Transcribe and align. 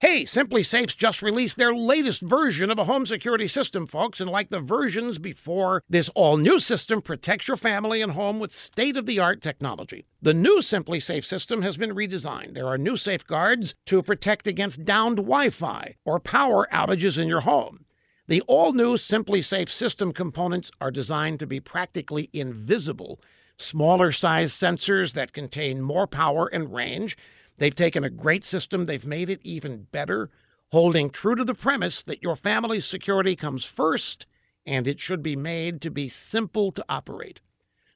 Hey, 0.00 0.22
SimpliSafe's 0.22 0.94
just 0.94 1.22
released 1.22 1.56
their 1.56 1.74
latest 1.74 2.20
version 2.20 2.70
of 2.70 2.78
a 2.78 2.84
home 2.84 3.04
security 3.04 3.48
system, 3.48 3.84
folks, 3.84 4.20
and 4.20 4.30
like 4.30 4.48
the 4.48 4.60
versions 4.60 5.18
before, 5.18 5.82
this 5.90 6.08
all 6.10 6.36
new 6.36 6.60
system 6.60 7.02
protects 7.02 7.48
your 7.48 7.56
family 7.56 8.00
and 8.00 8.12
home 8.12 8.38
with 8.38 8.54
state 8.54 8.96
of 8.96 9.06
the 9.06 9.18
art 9.18 9.42
technology. 9.42 10.06
The 10.22 10.34
new 10.34 10.60
SimpliSafe 10.60 11.24
system 11.24 11.62
has 11.62 11.76
been 11.76 11.96
redesigned. 11.96 12.54
There 12.54 12.68
are 12.68 12.78
new 12.78 12.96
safeguards 12.96 13.74
to 13.86 14.00
protect 14.00 14.46
against 14.46 14.84
downed 14.84 15.16
Wi 15.16 15.50
Fi 15.50 15.96
or 16.04 16.20
power 16.20 16.68
outages 16.72 17.20
in 17.20 17.26
your 17.26 17.40
home. 17.40 17.84
The 18.28 18.42
all 18.42 18.72
new 18.72 18.94
SimpliSafe 18.94 19.68
system 19.68 20.12
components 20.12 20.70
are 20.80 20.92
designed 20.92 21.40
to 21.40 21.46
be 21.48 21.58
practically 21.58 22.30
invisible. 22.32 23.20
Smaller 23.56 24.12
size 24.12 24.52
sensors 24.52 25.14
that 25.14 25.32
contain 25.32 25.80
more 25.80 26.06
power 26.06 26.46
and 26.46 26.72
range 26.72 27.16
They've 27.58 27.74
taken 27.74 28.04
a 28.04 28.10
great 28.10 28.44
system, 28.44 28.86
they've 28.86 29.06
made 29.06 29.28
it 29.28 29.40
even 29.42 29.86
better, 29.92 30.30
holding 30.70 31.10
true 31.10 31.34
to 31.34 31.44
the 31.44 31.54
premise 31.54 32.02
that 32.02 32.22
your 32.22 32.36
family's 32.36 32.86
security 32.86 33.36
comes 33.36 33.64
first 33.64 34.26
and 34.68 34.86
it 34.86 35.00
should 35.00 35.22
be 35.22 35.34
made 35.34 35.80
to 35.80 35.90
be 35.90 36.08
simple 36.08 36.70
to 36.72 36.84
operate. 36.88 37.40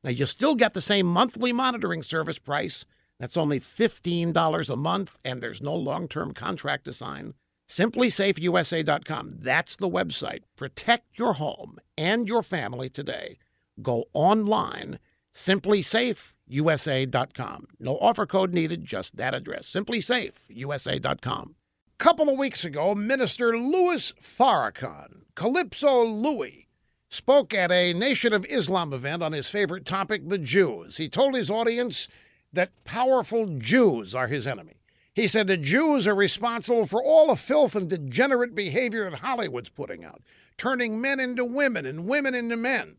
Now, 0.03 0.11
you 0.11 0.25
still 0.27 0.55
get 0.55 0.73
the 0.73 0.81
same 0.81 1.07
monthly 1.07 1.53
monitoring 1.53 2.03
service 2.03 2.39
price. 2.39 2.87
That's 3.21 3.37
only 3.37 3.61
$15 3.61 4.71
a 4.71 4.77
month, 4.77 5.17
and 5.25 5.43
there's 5.43 5.63
no 5.63 5.75
long 5.75 6.09
term 6.09 6.33
contract 6.33 6.87
to 6.87 6.93
sign. 6.93 7.35
SimpliSafeUSA.com. 7.69 9.31
That's 9.31 9.77
the 9.77 9.89
website. 9.89 10.43
Protect 10.57 11.19
your 11.19 11.35
home 11.35 11.79
and 11.97 12.27
your 12.27 12.43
family 12.43 12.89
today. 12.89 13.39
Go 13.81 14.07
online. 14.13 14.99
SimpliSafe 15.35 16.33
USA.com. 16.53 17.67
No 17.81 17.97
offer 17.99 18.27
code 18.27 18.53
needed, 18.53 18.85
just 18.85 19.17
that 19.17 19.35
address. 19.35 19.67
SimpliSafe, 19.71 20.35
USA.com. 20.49 21.55
Couple 21.99 22.29
of 22.29 22.39
weeks 22.39 22.65
ago, 22.65 22.95
Minister 22.95 23.57
Louis 23.57 24.13
Farrakhan, 24.21 25.23
Calypso 25.35 26.05
Louis, 26.05 26.69
spoke 27.09 27.55
at 27.55 27.71
a 27.71 27.93
Nation 27.93 28.33
of 28.33 28.45
Islam 28.47 28.93
event 28.93 29.23
on 29.23 29.33
his 29.33 29.49
favorite 29.49 29.85
topic, 29.85 30.29
the 30.29 30.39
Jews. 30.39 30.97
He 30.97 31.09
told 31.09 31.35
his 31.35 31.51
audience 31.51 32.09
that 32.53 32.85
powerful 32.85 33.47
Jews 33.59 34.15
are 34.15 34.27
his 34.27 34.47
enemy. 34.47 34.81
He 35.15 35.27
said 35.27 35.47
the 35.47 35.57
Jews 35.57 36.09
are 36.09 36.15
responsible 36.15 36.87
for 36.87 37.03
all 37.03 37.29
the 37.29 37.37
filth 37.37 37.77
and 37.77 37.89
degenerate 37.89 38.55
behavior 38.55 39.09
that 39.09 39.21
Hollywood's 39.21 39.69
putting 39.69 40.05
out, 40.05 40.23
turning 40.57 41.01
men 41.01 41.21
into 41.21 41.45
women 41.45 41.85
and 41.87 42.09
women 42.09 42.35
into 42.35 42.57
men. 42.57 42.97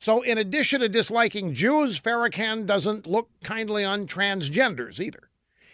So, 0.00 0.22
in 0.22 0.38
addition 0.38 0.80
to 0.80 0.88
disliking 0.88 1.52
Jews, 1.52 2.00
Farrakhan 2.00 2.64
doesn't 2.64 3.06
look 3.06 3.28
kindly 3.42 3.84
on 3.84 4.06
transgenders 4.06 4.98
either. 4.98 5.28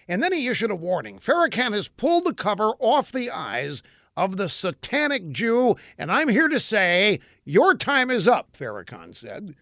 And 0.08 0.20
then 0.20 0.32
he 0.32 0.48
issued 0.48 0.72
a 0.72 0.76
warning. 0.76 1.20
Farrakhan 1.20 1.72
has 1.72 1.86
pulled 1.86 2.24
the 2.24 2.34
cover 2.34 2.72
off 2.80 3.12
the 3.12 3.30
eyes 3.30 3.84
of 4.16 4.36
the 4.36 4.48
satanic 4.48 5.30
Jew, 5.30 5.76
and 5.96 6.10
I'm 6.10 6.28
here 6.28 6.48
to 6.48 6.58
say, 6.58 7.20
your 7.44 7.74
time 7.74 8.10
is 8.10 8.26
up, 8.26 8.56
Farrakhan 8.56 9.14
said. 9.14 9.54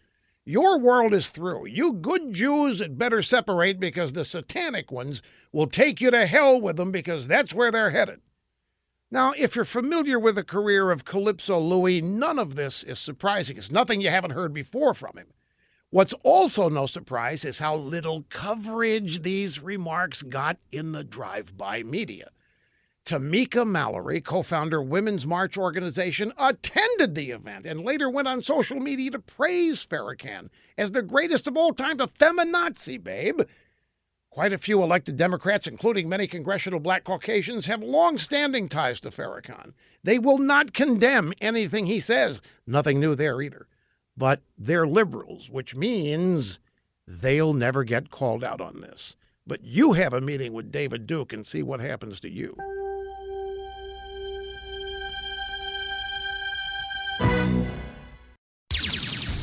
Your 0.47 0.79
world 0.79 1.13
is 1.13 1.29
through. 1.29 1.67
You 1.67 1.93
good 1.93 2.33
Jews 2.33 2.81
had 2.81 2.97
better 2.97 3.21
separate 3.21 3.79
because 3.79 4.13
the 4.13 4.25
satanic 4.25 4.91
ones 4.91 5.21
will 5.53 5.67
take 5.67 6.01
you 6.01 6.11
to 6.11 6.27
hell 6.27 6.59
with 6.59 6.77
them 6.77 6.91
because 6.91 7.27
that's 7.27 7.53
where 7.53 7.71
they're 7.71 7.91
headed. 7.91 8.21
Now, 9.15 9.33
if 9.39 9.55
you're 9.55 9.65
familiar 9.65 10.19
with 10.19 10.35
the 10.35 10.43
career 10.43 10.91
of 10.91 11.05
Calypso 11.05 11.61
Louis, 11.61 12.03
none 12.03 12.37
of 12.37 12.57
this 12.57 12.83
is 12.83 12.99
surprising. 12.99 13.57
It's 13.57 13.71
nothing 13.71 14.01
you 14.01 14.11
haven't 14.11 14.33
heard 14.33 14.53
before 14.53 14.93
from 14.93 15.17
him. 15.17 15.29
What's 15.91 16.15
also 16.25 16.69
no 16.69 16.87
surprise 16.87 17.45
is 17.45 17.61
how 17.61 17.77
little 17.77 18.25
coverage 18.29 19.23
these 19.23 19.63
remarks 19.63 20.23
got 20.23 20.59
in 20.73 20.91
the 20.91 21.05
drive 21.05 21.57
by 21.57 21.85
media. 21.85 22.31
Tamika 23.05 23.65
Mallory, 23.65 24.21
co 24.21 24.43
founder 24.43 24.83
Women's 24.83 25.25
March 25.25 25.57
organization, 25.57 26.33
attended 26.37 27.15
the 27.15 27.31
event 27.31 27.67
and 27.67 27.85
later 27.85 28.11
went 28.11 28.27
on 28.27 28.43
social 28.43 28.81
media 28.81 29.13
to 29.13 29.21
praise 29.21 29.87
Farrakhan 29.87 30.49
as 30.77 30.91
the 30.91 31.03
greatest 31.03 31.47
of 31.47 31.57
all 31.57 31.73
time, 31.73 32.01
a 32.01 32.09
feminazi, 32.09 33.01
babe. 33.01 33.43
Quite 34.35 34.53
a 34.53 34.59
few 34.59 34.83
elected 34.83 35.17
Democrats, 35.17 35.69
including 35.69 36.09
many 36.09 36.27
congressional 36.27 36.81
black 36.81 37.05
Caucasians, 37.05 37.67
have 37.67 37.85
long 37.85 38.19
standing 38.19 38.69
ties 38.69 38.99
to 39.03 39.11
Farrakhan. 39.11 39.75
They 40.03 40.19
will 40.19 40.39
not 40.39 40.73
condemn 40.73 41.33
anything 41.41 41.87
he 41.87 42.01
says. 42.01 42.41
Nothing 42.67 42.99
new 42.99 43.15
there 43.15 43.41
either. 43.41 43.69
But 44.17 44.41
they're 44.59 44.89
liberals, 44.89 45.49
which 45.49 45.77
means 45.77 46.59
they'll 47.07 47.55
never 47.55 47.85
get 47.85 48.11
called 48.11 48.43
out 48.43 48.61
on 48.61 48.81
this. 48.81 49.15
But 49.47 49.63
you 49.63 49.93
have 49.93 50.13
a 50.13 50.21
meeting 50.21 50.53
with 50.53 50.73
David 50.73 51.07
Duke 51.07 51.33
and 51.33 51.47
see 51.47 51.63
what 51.63 51.79
happens 51.79 52.19
to 52.19 52.29
you. 52.29 52.57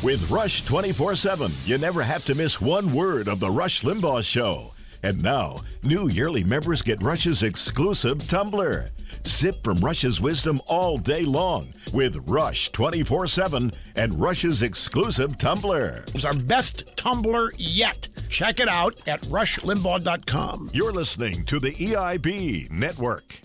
With 0.04 0.30
Rush 0.30 0.66
24 0.66 1.16
7, 1.16 1.50
you 1.64 1.78
never 1.78 2.04
have 2.04 2.26
to 2.26 2.36
miss 2.36 2.60
one 2.60 2.92
word 2.92 3.30
of 3.30 3.40
The 3.40 3.50
Rush 3.50 3.84
Limbaugh 3.84 4.26
Show. 4.26 4.71
And 5.04 5.22
now, 5.24 5.62
new 5.84 6.08
yearly 6.10 6.44
members 6.44 6.82
get 6.82 7.02
Rush's 7.02 7.44
exclusive 7.44 8.28
tumbler. 8.28 8.90
Sip 9.24 9.64
from 9.64 9.80
Rush's 9.80 10.20
wisdom 10.20 10.62
all 10.68 10.98
day 10.98 11.24
long 11.24 11.74
with 11.94 12.18
Rush 12.28 12.70
24 12.72 13.28
7 13.28 13.72
and 13.96 14.20
Rush's 14.20 14.64
exclusive 14.64 15.38
tumbler. 15.38 16.06
It's 16.14 16.26
our 16.26 16.34
best 16.34 16.96
tumbler 16.98 17.52
yet. 17.58 18.08
Check 18.30 18.60
it 18.60 18.70
out 18.70 18.96
at 19.08 19.22
rushlimbaugh.com. 19.22 20.70
You're 20.74 20.94
listening 20.94 21.46
to 21.46 21.60
the 21.60 21.72
EIB 21.72 22.72
Network. 22.72 23.42